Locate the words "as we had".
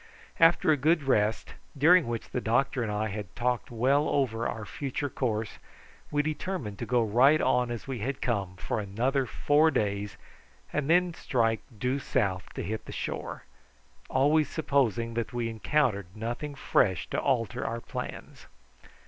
7.69-8.19